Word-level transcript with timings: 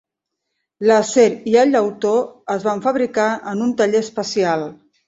L"acer 0.87 1.25
i 1.53 1.53
el 1.65 1.75
llautó 1.75 2.15
es 2.57 2.67
van 2.71 2.85
fabricar 2.89 3.31
en 3.55 3.65
un 3.69 3.79
taller 3.85 4.07
especial. 4.11 4.71